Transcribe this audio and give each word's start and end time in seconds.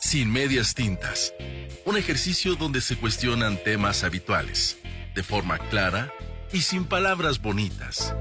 Sin 0.00 0.30
medias 0.30 0.74
tintas. 0.74 1.34
Un 1.84 1.96
ejercicio 1.96 2.54
donde 2.54 2.80
se 2.80 2.96
cuestionan 2.96 3.56
temas 3.64 4.04
habituales, 4.04 4.78
de 5.14 5.22
forma 5.22 5.58
clara 5.58 6.12
y 6.52 6.60
sin 6.60 6.84
palabras 6.84 7.40
bonitas. 7.40 8.14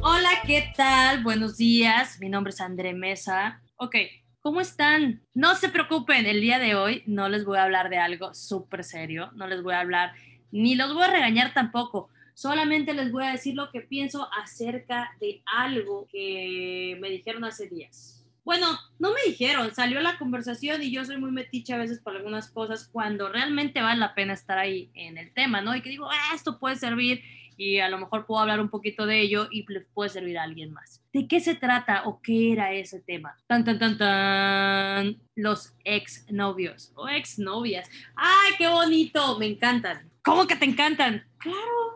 Hola, 0.00 0.30
¿qué 0.46 0.72
tal? 0.76 1.22
Buenos 1.22 1.56
días. 1.56 2.18
Mi 2.20 2.28
nombre 2.28 2.52
es 2.52 2.60
André 2.60 2.94
Mesa. 2.94 3.60
Ok, 3.76 3.96
¿cómo 4.40 4.60
están? 4.60 5.22
No 5.34 5.56
se 5.56 5.68
preocupen, 5.68 6.24
el 6.24 6.40
día 6.40 6.58
de 6.58 6.74
hoy 6.74 7.02
no 7.06 7.28
les 7.28 7.44
voy 7.44 7.58
a 7.58 7.64
hablar 7.64 7.90
de 7.90 7.98
algo 7.98 8.32
súper 8.32 8.84
serio, 8.84 9.30
no 9.34 9.46
les 9.46 9.62
voy 9.62 9.74
a 9.74 9.80
hablar, 9.80 10.12
ni 10.52 10.74
los 10.74 10.94
voy 10.94 11.02
a 11.02 11.10
regañar 11.10 11.52
tampoco. 11.52 12.08
Solamente 12.36 12.92
les 12.92 13.10
voy 13.10 13.24
a 13.24 13.30
decir 13.32 13.54
lo 13.54 13.70
que 13.70 13.80
pienso 13.80 14.28
acerca 14.30 15.16
de 15.22 15.42
algo 15.46 16.06
que 16.12 16.98
me 17.00 17.08
dijeron 17.08 17.44
hace 17.44 17.66
días. 17.66 18.22
Bueno, 18.44 18.66
no 18.98 19.14
me 19.14 19.22
dijeron, 19.26 19.74
salió 19.74 20.02
la 20.02 20.18
conversación 20.18 20.82
y 20.82 20.92
yo 20.92 21.02
soy 21.06 21.16
muy 21.16 21.30
metiche 21.30 21.72
a 21.72 21.78
veces 21.78 21.98
por 21.98 22.14
algunas 22.14 22.50
cosas 22.50 22.90
cuando 22.92 23.30
realmente 23.30 23.80
vale 23.80 24.00
la 24.00 24.14
pena 24.14 24.34
estar 24.34 24.58
ahí 24.58 24.90
en 24.92 25.16
el 25.16 25.32
tema, 25.32 25.62
¿no? 25.62 25.74
Y 25.74 25.80
que 25.80 25.88
digo, 25.88 26.10
ah, 26.10 26.34
esto 26.34 26.58
puede 26.58 26.76
servir 26.76 27.22
y 27.56 27.78
a 27.78 27.88
lo 27.88 27.96
mejor 27.96 28.26
puedo 28.26 28.42
hablar 28.42 28.60
un 28.60 28.68
poquito 28.68 29.06
de 29.06 29.18
ello 29.22 29.48
y 29.50 29.64
le 29.72 29.80
puede 29.80 30.10
servir 30.10 30.36
a 30.36 30.42
alguien 30.42 30.74
más. 30.74 31.02
¿De 31.14 31.26
qué 31.26 31.40
se 31.40 31.54
trata 31.54 32.02
o 32.04 32.20
qué 32.20 32.52
era 32.52 32.70
ese 32.74 33.00
tema? 33.00 33.34
Tan, 33.46 33.64
tan, 33.64 33.78
tan, 33.78 33.96
tan. 33.96 35.16
Los 35.34 35.72
exnovios 35.84 36.92
o 36.96 37.08
exnovias. 37.08 37.88
¡Ay, 38.14 38.52
qué 38.58 38.68
bonito! 38.68 39.38
Me 39.38 39.46
encantan. 39.46 40.10
¿Cómo 40.22 40.46
que 40.46 40.56
te 40.56 40.66
encantan? 40.66 41.24
Claro, 41.38 41.94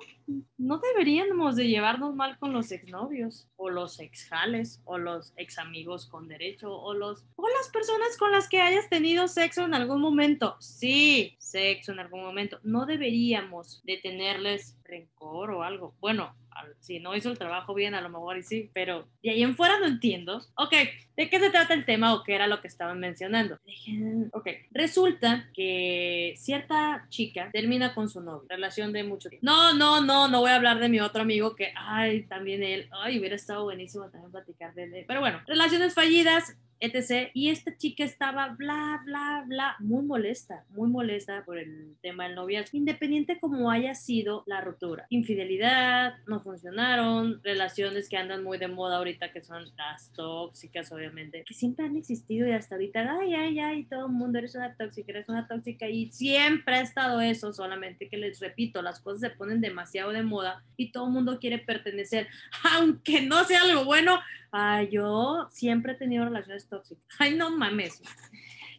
no 0.59 0.79
deberíamos 0.79 1.57
de 1.57 1.69
llevarnos 1.69 2.15
mal 2.15 2.39
con 2.39 2.53
los 2.53 2.71
exnovios 2.73 3.49
o 3.57 3.71
los 3.71 3.99
exjales 4.01 4.81
o 4.85 4.99
los 4.99 5.33
examigos 5.37 6.07
con 6.07 6.29
derecho 6.29 6.73
o 6.73 6.95
los 6.95 7.25
o 7.37 7.49
las 7.49 7.69
personas 7.71 8.17
con 8.19 8.31
las 8.31 8.49
que 8.49 8.61
hayas 8.61 8.89
tenido 8.89 9.29
sexo 9.29 9.65
en 9.65 9.75
algún 9.75 10.01
momento. 10.01 10.57
Sí, 10.61 11.37
sexo 11.39 11.93
en 11.93 12.01
algún 12.01 12.23
momento. 12.23 12.61
No 12.63 12.87
deberíamos 12.87 13.83
de 13.85 13.97
tenerles 13.97 14.77
rencor 14.85 15.51
o 15.53 15.63
algo. 15.63 15.95
Bueno, 16.01 16.35
si 16.81 17.01
no 17.01 17.15
hizo 17.17 17.31
el 17.31 17.39
trabajo 17.39 17.75
bien, 17.75 17.95
a 17.95 18.01
lo 18.01 18.09
mejor 18.09 18.39
y 18.39 18.43
sí, 18.43 18.71
pero 18.75 19.09
de 19.23 19.31
ahí 19.31 19.43
en 19.43 19.57
fuera 19.57 19.79
no 19.79 19.87
entiendo. 19.87 20.43
Ok, 20.57 20.75
¿de 21.17 21.31
qué 21.31 21.39
se 21.39 21.51
trata 21.51 21.75
el 21.75 21.85
tema 21.85 22.15
o 22.15 22.23
qué 22.23 22.35
era 22.35 22.47
lo 22.47 22.61
que 22.61 22.69
estaban 22.69 23.01
mencionando? 23.01 23.59
Ok, 24.33 24.49
resulta 24.73 25.49
que 25.55 26.35
cierta 26.37 27.07
chica 27.09 27.51
termina 27.53 27.95
con 27.95 28.09
su 28.09 28.21
novio, 28.21 28.47
relación 28.49 28.93
de 28.93 29.05
mucho. 29.05 29.30
No, 29.43 29.73
no, 29.75 30.01
no, 30.01 30.29
no 30.29 30.41
voy 30.41 30.51
a 30.51 30.57
hablar 30.57 30.79
de 30.79 30.89
mi 30.89 31.01
otro 31.01 31.23
amigo 31.23 31.55
que, 31.55 31.73
ay, 31.77 32.23
también 32.25 32.63
él, 32.63 32.89
ay, 32.93 33.19
hubiera 33.19 33.37
estado 33.37 33.65
buenísimo 33.65 34.11
también 34.11 34.31
platicar 34.31 34.75
de 34.75 34.85
él. 34.85 35.05
Pero 35.07 35.21
bueno, 35.21 35.41
relaciones 35.47 35.95
fallidas, 35.95 36.57
etc. 36.81 37.31
Y 37.35 37.51
esta 37.51 37.77
chica 37.77 38.05
estaba 38.05 38.49
bla, 38.49 39.03
bla, 39.05 39.45
bla, 39.47 39.77
muy 39.79 40.03
molesta, 40.03 40.65
muy 40.71 40.89
molesta 40.89 41.45
por 41.45 41.59
el 41.59 41.97
tema 42.01 42.25
del 42.25 42.35
noviazgo, 42.35 42.79
independiente 42.79 43.39
como 43.39 43.71
haya 43.71 43.95
sido 43.95 44.43
la 44.47 44.61
ruptura. 44.61 45.07
Infidelidad, 45.11 46.15
no 46.27 46.41
funcionaron, 46.41 47.41
relaciones 47.45 48.09
que 48.09 48.17
andan 48.17 48.43
muy 48.43 48.59
de 48.59 48.69
moda 48.69 48.97
ahorita 48.97 49.33
que 49.33 49.43
son 49.43 49.65
las 49.77 50.13
tóxicas, 50.13 50.91
obviamente, 50.93 51.45
que 51.47 51.55
siempre 51.55 51.85
han 51.85 51.97
existido 51.97 52.49
y 52.49 52.53
hasta 52.53 52.75
ahorita, 52.75 53.19
ay, 53.21 53.35
ay, 53.35 53.59
ay, 53.61 53.85
todo 53.85 54.07
el 54.07 54.13
mundo 54.13 54.39
eres 54.39 54.55
una 54.55 54.75
tóxica, 54.75 55.13
eres 55.13 55.29
una 55.29 55.47
tóxica 55.47 55.89
y 55.89 56.11
siempre 56.11 56.77
ha 56.77 56.81
estado 56.81 57.21
eso, 57.21 57.53
solamente 57.53 58.09
que 58.09 58.17
les 58.17 58.41
repito, 58.41 58.83
las 58.83 59.01
cosas 59.01 59.21
se 59.21 59.31
ponen 59.31 59.61
demasiado 59.61 60.13
de 60.13 60.23
moda 60.23 60.65
y 60.77 60.93
todo 60.93 61.07
el 61.07 61.13
mundo 61.13 61.39
quiere 61.39 61.59
pertenecer, 61.59 62.27
aunque 62.75 63.21
no 63.23 63.45
sea 63.45 63.63
algo 63.63 63.85
bueno, 63.85 64.19
Ah, 64.53 64.83
yo 64.83 65.47
siempre 65.53 65.93
he 65.93 65.95
tenido 65.95 66.25
relaciones 66.25 66.67
tóxicas. 66.71 67.05
Ay, 67.19 67.35
no 67.35 67.51
mames 67.51 68.01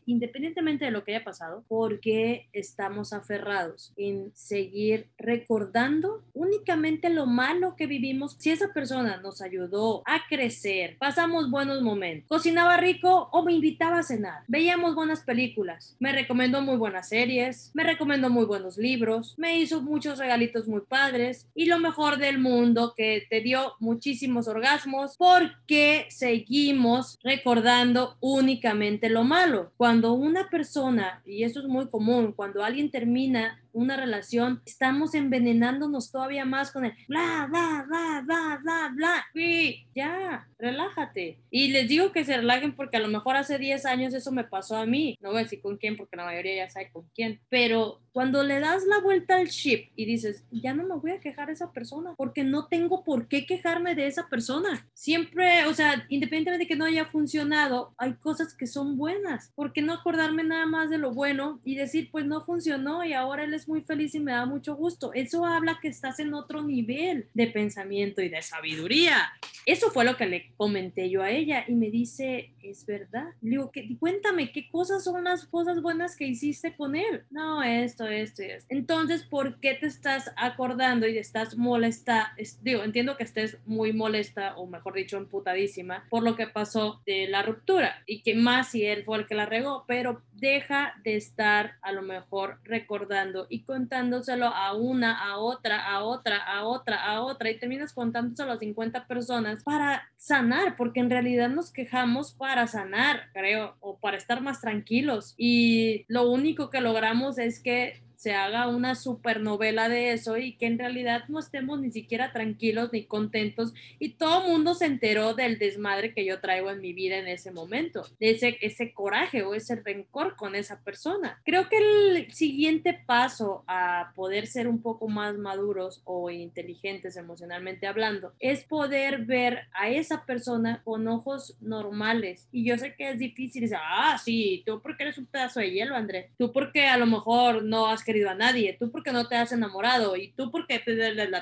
independientemente 0.06 0.86
de 0.86 0.92
lo 0.92 1.04
que 1.04 1.16
haya 1.16 1.24
pasado, 1.24 1.64
porque 1.68 2.48
estamos 2.54 3.14
aferrados 3.14 3.94
en 3.96 4.32
seguir 4.34 5.08
recordando 5.18 6.24
únicamente 6.34 7.10
lo 7.10 7.26
malo 7.26 7.76
que 7.76 7.88
vivimos. 7.88 8.36
Si 8.40 8.50
esa 8.50 8.74
persona 8.74 9.18
nos 9.18 9.42
ayudó 9.42 10.04
a 10.06 10.28
crecer, 10.28 10.98
pasamos 11.00 11.50
buenos 11.50 11.82
momentos, 11.82 12.28
cocinaba 12.28 12.78
rico 12.78 13.30
o 13.32 13.44
me 13.44 13.54
invitaba 13.54 14.00
a 14.00 14.04
cenar, 14.04 14.44
veíamos 14.48 14.96
buenas 14.96 15.22
películas, 15.22 15.96
me 16.00 16.12
recomendó 16.12 16.62
muy 16.62 16.78
buenas 16.78 17.10
series, 17.10 17.72
me 17.74 17.84
recomendó 17.84 18.30
muy 18.30 18.46
buenos 18.46 18.78
libros, 18.78 19.36
me 19.38 19.60
hizo 19.60 19.82
muchos 19.82 20.20
regalitos 20.20 20.68
muy 20.68 20.82
padres 20.82 21.48
y 21.54 21.66
lo 21.66 21.80
mejor 21.80 22.18
del 22.18 22.40
mundo 22.40 22.94
que 22.96 23.26
te 23.30 23.42
dio 23.42 23.74
muchísimos 23.80 24.48
orgasmos 24.48 25.16
porque 25.18 26.08
seguimos 26.10 27.20
recordando 27.24 28.18
únicamente 28.20 29.10
lo 29.10 29.24
malo. 29.24 29.72
Cuando 29.78 29.91
cuando 29.92 30.14
una 30.14 30.50
persona, 30.50 31.22
y 31.26 31.44
eso 31.44 31.60
es 31.60 31.66
muy 31.66 31.90
común, 31.90 32.32
cuando 32.32 32.64
alguien 32.64 32.90
termina 32.90 33.62
una 33.74 33.98
relación, 33.98 34.62
estamos 34.66 35.14
envenenándonos 35.16 36.12
todavía 36.12 36.46
más 36.46 36.72
con 36.72 36.86
el 36.86 36.94
bla, 37.08 37.48
bla, 37.50 37.86
bla, 37.88 38.22
bla, 38.26 38.60
bla, 38.62 38.92
bla. 38.94 39.26
Y 39.34 39.86
ya, 39.96 40.48
relájate. 40.60 41.40
Y 41.50 41.70
les 41.70 41.88
digo 41.88 42.12
que 42.12 42.26
se 42.26 42.38
relajen 42.38 42.76
porque 42.76 42.98
a 42.98 43.00
lo 43.00 43.08
mejor 43.08 43.36
hace 43.36 43.58
10 43.58 43.86
años 43.86 44.14
eso 44.14 44.32
me 44.32 44.44
pasó 44.44 44.78
a 44.78 44.86
mí. 44.86 45.18
No 45.22 45.30
voy 45.30 45.40
a 45.40 45.44
decir 45.44 45.62
con 45.62 45.78
quién 45.78 45.98
porque 45.98 46.18
la 46.18 46.26
mayoría 46.26 46.66
ya 46.66 46.70
sabe 46.70 46.92
con 46.92 47.08
quién. 47.16 47.40
Pero 47.50 48.02
cuando 48.12 48.44
le 48.44 48.60
das 48.60 48.86
la 48.86 49.00
vuelta 49.00 49.38
al 49.38 49.48
ship 49.48 49.90
y 49.96 50.06
dices, 50.06 50.46
ya 50.52 50.74
no 50.74 50.84
me 50.86 50.96
voy 50.96 51.12
a 51.12 51.22
quejar 51.22 51.48
de 51.48 51.54
esa 51.54 51.72
persona 51.72 52.14
porque 52.18 52.44
no 52.44 52.68
tengo 52.68 53.04
por 53.04 53.28
qué 53.28 53.46
quejarme 53.46 53.96
de 53.96 54.08
esa 54.08 54.28
persona. 54.28 54.88
Siempre, 54.94 55.66
o 55.66 55.74
sea, 55.74 56.06
independientemente 56.10 56.66
de 56.66 56.68
que 56.68 56.76
no 56.76 56.86
haya 56.86 57.06
funcionado, 57.06 57.94
hay 57.98 58.16
cosas 58.16 58.54
que 58.54 58.68
son 58.68 58.98
buenas. 58.98 59.52
¿Por 59.56 59.72
no 59.82 59.94
acordarme 59.94 60.44
nada 60.44 60.66
más 60.66 60.90
de 60.90 60.98
lo 60.98 61.12
bueno 61.12 61.60
y 61.64 61.76
decir, 61.76 62.10
pues 62.12 62.26
no 62.26 62.42
funcionó 62.42 63.04
y 63.04 63.14
ahora 63.14 63.44
él 63.44 63.54
es 63.54 63.68
muy 63.68 63.82
feliz 63.82 64.16
y 64.16 64.20
me 64.20 64.32
da 64.32 64.46
mucho 64.46 64.76
gusto. 64.76 65.14
Eso 65.14 65.46
habla 65.46 65.80
que 65.82 65.88
estás 65.88 66.20
en 66.20 66.34
otro 66.34 66.62
nivel 66.64 67.28
de 67.34 67.48
pensamiento 67.48 68.22
y 68.22 68.30
de 68.30 68.42
sabiduría. 68.42 69.32
Eso 69.66 69.92
fue 69.92 70.06
lo 70.06 70.18
que 70.18 70.26
le 70.26 70.52
comenté 70.58 71.10
yo 71.10 71.22
a 71.22 71.32
ella 71.32 71.66
y 71.68 71.74
me 71.74 71.90
dice, 71.90 72.52
es 72.64 72.86
verdad. 72.86 73.28
Le 73.42 73.52
digo, 73.52 73.72
cuéntame, 74.00 74.52
¿qué 74.52 74.70
cosas 74.70 75.04
son 75.04 75.24
las 75.24 75.46
cosas 75.46 75.82
buenas 75.82 76.16
que 76.16 76.26
hiciste 76.26 76.76
con 76.76 76.96
él? 76.96 77.24
No, 77.30 77.62
esto, 77.64 78.08
esto 78.08 78.44
y 78.44 78.48
esto. 78.48 78.68
Entonces, 78.70 79.24
¿por 79.24 79.60
qué 79.60 79.76
te 79.76 79.88
estás 79.88 80.32
acordando 80.36 81.08
y 81.08 81.18
estás 81.18 81.58
molesta? 81.58 82.36
digo, 82.62 82.84
entiendo 82.84 83.18
que 83.18 83.24
estés 83.24 83.58
muy 83.66 83.94
molesta 83.94 84.56
o 84.58 84.66
mejor 84.66 84.94
dicho, 84.96 85.18
emputadísima 85.18 86.06
por 86.10 86.24
lo 86.24 86.36
que 86.36 86.48
pasó 86.48 87.02
de 87.06 87.28
la 87.28 87.44
ruptura 87.44 88.04
y 88.06 88.22
que 88.22 88.36
más 88.36 88.72
si 88.72 88.86
él 88.86 89.04
fue 89.04 89.20
el 89.20 89.28
que 89.28 89.36
la 89.36 89.46
regó, 89.46 89.86
pero 89.88 90.22
deja 90.42 90.96
de 91.04 91.16
estar 91.16 91.76
a 91.84 91.92
lo 91.92 92.02
mejor 92.02 92.60
recordando 92.64 93.46
y 93.48 93.62
contándoselo 93.62 94.48
a 94.48 94.74
una, 94.74 95.24
a 95.24 95.38
otra, 95.38 95.88
a 95.88 96.04
otra, 96.04 96.38
a 96.38 96.66
otra, 96.66 97.06
a 97.06 97.22
otra 97.22 97.52
y 97.52 97.60
terminas 97.60 97.94
contándoselo 97.94 98.52
a 98.52 98.58
50 98.58 99.06
personas 99.06 99.64
para 99.64 100.10
sanar, 100.18 100.76
porque 100.76 101.00
en 101.00 101.12
realidad 101.12 101.48
nos 101.48 101.72
quejamos 101.72 102.34
para 102.34 102.66
sanar, 102.66 103.30
creo, 103.34 103.76
o 103.82 104.00
para 104.00 104.18
estar 104.18 104.42
más 104.42 104.60
tranquilos. 104.62 105.36
Y 105.38 106.06
lo 106.08 106.30
único 106.30 106.72
que 106.72 106.82
logramos 106.82 107.38
es 107.38 107.60
que 107.60 108.02
se 108.22 108.36
haga 108.36 108.68
una 108.68 108.94
supernovela 108.94 109.90
de 109.90 110.12
eso 110.12 110.38
y 110.38 110.54
que 110.54 110.68
en 110.68 110.78
realidad 110.78 111.24
no 111.28 111.40
estemos 111.40 111.82
ni 111.82 111.90
siquiera 111.90 112.32
tranquilos 112.32 112.94
ni 112.94 113.06
contentos 113.06 113.74
y 113.98 114.10
todo 114.10 114.44
el 114.44 114.52
mundo 114.52 114.76
se 114.76 114.86
enteró 114.86 115.34
del 115.34 115.58
desmadre 115.58 116.14
que 116.14 116.24
yo 116.24 116.40
traigo 116.40 116.70
en 116.70 116.82
mi 116.82 116.94
vida 116.94 117.18
en 117.18 117.28
ese 117.28 117.52
momento, 117.52 118.06
de 118.20 118.30
ese, 118.30 118.60
ese 118.62 118.94
coraje 118.94 119.42
o 119.42 119.56
ese 119.56 119.76
rencor 119.76 120.36
con 120.36 120.54
esa 120.54 120.84
persona. 120.84 121.42
Creo 121.44 121.68
que 121.68 121.78
el 121.80 122.32
siguiente 122.32 122.94
paso 123.08 123.64
a 123.66 124.12
poder 124.14 124.46
ser 124.46 124.68
un 124.68 124.84
poco 124.84 125.08
más 125.08 125.36
maduros 125.40 126.04
o 126.06 126.30
inteligentes 126.30 127.18
emocionalmente 127.18 127.88
hablando 127.88 128.34
es 128.38 128.64
poder 128.66 129.26
ver 129.26 129.62
a 129.74 129.90
esa 129.90 130.28
persona 130.28 130.84
con 130.84 131.08
ojos 131.08 131.58
normales. 131.60 132.48
Y 132.52 132.66
yo 132.66 132.78
sé 132.78 132.94
que 132.94 133.10
es 133.10 133.18
difícil, 133.18 133.64
decir, 133.64 133.80
ah, 133.82 134.20
sí, 134.24 134.62
tú 134.64 134.80
porque 134.80 135.06
eres 135.06 135.18
un 135.18 135.26
pedazo 135.26 135.60
de 135.60 135.72
hielo, 135.72 135.96
André, 135.96 136.30
tú 136.38 136.52
porque 136.52 136.86
a 136.86 136.98
lo 136.98 137.08
mejor 137.08 137.64
no 137.64 137.88
has 137.88 138.04
querido 138.12 138.30
a 138.30 138.36
nadie, 138.36 138.76
tú 138.78 138.92
porque 138.92 139.14
no 139.14 139.30
te 139.30 139.38
has 139.38 139.54
enamorado 139.54 140.18
y 140.18 140.34
tú 140.34 140.52
porque. 140.52 140.82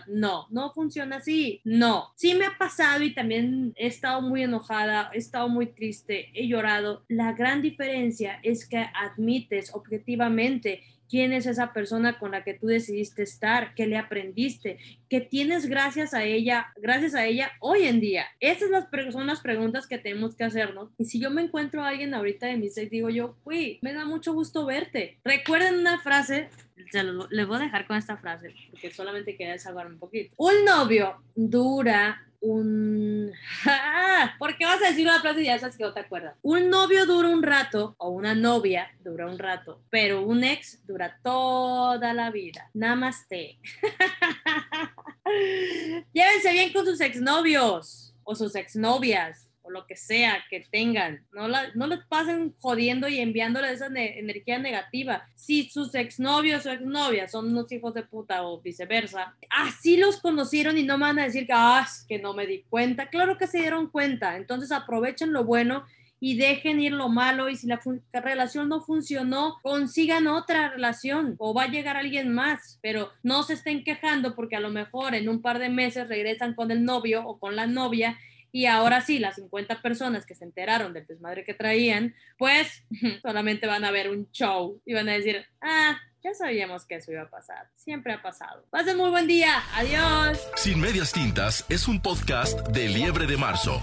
No, 0.07 0.45
no 0.51 0.71
funciona 0.71 1.15
así, 1.15 1.61
no. 1.63 2.11
Sí 2.15 2.35
me 2.35 2.45
ha 2.45 2.57
pasado 2.59 3.03
y 3.03 3.15
también 3.15 3.73
he 3.75 3.87
estado 3.87 4.21
muy 4.21 4.43
enojada, 4.43 5.09
he 5.13 5.17
estado 5.17 5.49
muy 5.49 5.65
triste, 5.67 6.29
he 6.35 6.47
llorado. 6.47 7.05
La 7.07 7.33
gran 7.33 7.63
diferencia 7.63 8.39
es 8.43 8.67
que 8.67 8.85
admites 8.93 9.73
objetivamente 9.73 10.83
quién 11.09 11.33
es 11.33 11.45
esa 11.45 11.73
persona 11.73 12.19
con 12.19 12.31
la 12.31 12.43
que 12.43 12.53
tú 12.53 12.67
decidiste 12.67 13.23
estar, 13.23 13.73
qué 13.73 13.87
le 13.87 13.97
aprendiste, 13.97 14.77
qué 15.09 15.19
tienes 15.21 15.65
gracias 15.65 16.13
a 16.13 16.23
ella, 16.23 16.67
gracias 16.77 17.15
a 17.15 17.25
ella 17.25 17.51
hoy 17.59 17.83
en 17.83 17.99
día. 17.99 18.25
Esas 18.39 18.69
son 19.11 19.27
las 19.27 19.41
preguntas 19.41 19.87
que 19.87 19.97
tenemos 19.97 20.35
que 20.35 20.43
hacernos. 20.43 20.91
Y 20.97 21.05
si 21.05 21.19
yo 21.19 21.31
me 21.31 21.41
encuentro 21.41 21.83
a 21.83 21.89
alguien 21.89 22.13
ahorita 22.13 22.45
de 22.47 22.57
mi 22.57 22.69
sex, 22.69 22.91
digo 22.91 23.09
yo, 23.09 23.35
uy, 23.43 23.79
me 23.81 23.93
da 23.93 24.05
mucho 24.05 24.33
gusto 24.33 24.65
verte. 24.65 25.17
Recuerden 25.23 25.79
una 25.79 25.99
frase 25.99 26.49
Se 26.91 27.03
los, 27.03 27.29
les 27.31 27.47
voy 27.47 27.57
a 27.57 27.59
dejar 27.59 27.87
con 27.87 27.97
esta 27.97 28.17
frase, 28.17 28.55
porque 28.71 28.91
solamente 28.91 29.35
quería 29.35 29.53
desahogarme 29.53 29.93
un 29.93 29.99
poquito. 29.99 30.33
Un 30.37 30.65
novio 30.65 31.21
dura 31.35 32.25
un... 32.41 33.31
Ah, 33.65 34.35
¿Por 34.37 34.57
qué 34.57 34.65
vas 34.65 34.81
a 34.81 34.89
decir 34.89 35.05
una 35.05 35.21
frase 35.21 35.41
y 35.41 35.45
ya 35.45 35.59
sabes 35.59 35.77
que 35.77 35.83
no 35.83 35.93
te 35.93 36.01
acuerdas? 36.01 36.35
Un 36.41 36.69
novio 36.69 37.05
dura 37.05 37.29
un 37.29 37.43
rato 37.43 37.95
o 37.97 38.09
una 38.09 38.35
novia 38.35 38.91
dura 39.01 39.27
un 39.27 39.37
rato, 39.37 39.81
pero 39.89 40.23
un 40.23 40.43
ex 40.43 40.85
dura 40.85 41.19
toda 41.23 42.13
la 42.13 42.31
vida. 42.31 42.69
Namaste. 42.73 43.59
Llévense 46.13 46.51
bien 46.51 46.73
con 46.73 46.85
sus 46.85 46.99
exnovios 47.01 48.15
o 48.23 48.35
sus 48.35 48.55
exnovias 48.55 49.48
lo 49.69 49.85
que 49.85 49.95
sea 49.95 50.43
que 50.49 50.65
tengan. 50.71 51.25
No, 51.31 51.47
la, 51.47 51.69
no 51.75 51.87
les 51.87 51.99
pasen 52.05 52.53
jodiendo 52.59 53.07
y 53.07 53.19
enviándole 53.19 53.71
esa 53.71 53.87
energía 53.87 54.59
negativa. 54.59 55.27
Si 55.35 55.69
sus 55.69 55.93
exnovios 55.95 56.65
o 56.65 56.71
exnovias 56.71 57.31
son 57.31 57.47
unos 57.47 57.71
hijos 57.71 57.93
de 57.93 58.03
puta 58.03 58.43
o 58.43 58.61
viceversa, 58.61 59.35
así 59.49 59.97
los 59.97 60.17
conocieron 60.17 60.77
y 60.77 60.83
no 60.83 60.97
me 60.97 61.05
van 61.05 61.19
a 61.19 61.25
decir 61.25 61.45
que, 61.45 61.53
ah, 61.55 61.87
que 62.07 62.19
no 62.19 62.33
me 62.33 62.47
di 62.47 62.63
cuenta. 62.69 63.09
Claro 63.09 63.37
que 63.37 63.47
se 63.47 63.59
dieron 63.59 63.87
cuenta. 63.87 64.37
Entonces 64.37 64.71
aprovechen 64.71 65.33
lo 65.33 65.43
bueno 65.43 65.85
y 66.19 66.35
dejen 66.35 66.79
ir 66.79 66.91
lo 66.91 67.09
malo 67.09 67.49
y 67.49 67.55
si 67.55 67.67
la 67.67 67.79
relación 68.13 68.67
no 68.69 68.81
funcionó, 68.81 69.57
consigan 69.61 70.27
otra 70.27 70.69
relación 70.69 71.35
o 71.37 71.53
va 71.53 71.63
a 71.63 71.67
llegar 71.69 71.95
alguien 71.95 72.33
más, 72.33 72.77
pero 72.81 73.11
no 73.23 73.43
se 73.43 73.53
estén 73.53 73.83
quejando 73.83 74.35
porque 74.35 74.55
a 74.55 74.59
lo 74.59 74.69
mejor 74.69 75.15
en 75.15 75.29
un 75.29 75.41
par 75.41 75.59
de 75.59 75.69
meses 75.69 76.09
regresan 76.09 76.53
con 76.53 76.71
el 76.71 76.83
novio 76.83 77.25
o 77.25 77.39
con 77.39 77.55
la 77.55 77.67
novia 77.67 78.17
y 78.51 78.65
ahora 78.65 79.01
sí, 79.01 79.19
las 79.19 79.35
50 79.35 79.81
personas 79.81 80.25
que 80.25 80.35
se 80.35 80.45
enteraron 80.45 80.93
del 80.93 81.05
desmadre 81.05 81.43
que 81.43 81.53
traían, 81.53 82.15
pues 82.37 82.83
solamente 83.21 83.67
van 83.67 83.85
a 83.85 83.91
ver 83.91 84.09
un 84.09 84.29
show 84.31 84.81
y 84.85 84.93
van 84.93 85.09
a 85.09 85.13
decir, 85.13 85.45
ah, 85.61 85.99
ya 86.23 86.33
sabíamos 86.33 86.85
que 86.85 86.95
eso 86.95 87.11
iba 87.11 87.21
a 87.23 87.29
pasar. 87.29 87.69
Siempre 87.75 88.13
ha 88.13 88.21
pasado. 88.21 88.65
Pasen 88.69 88.97
muy 88.97 89.09
buen 89.09 89.27
día. 89.27 89.63
Adiós. 89.73 90.39
Sin 90.55 90.79
medias 90.79 91.13
tintas 91.13 91.65
es 91.69 91.87
un 91.87 92.01
podcast 92.01 92.67
de 92.69 92.89
Liebre 92.89 93.25
de 93.25 93.37
Marzo. 93.37 93.81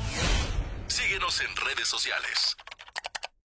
Síguenos 0.87 1.41
en 1.41 1.49
redes 1.57 1.89
sociales. 1.89 2.57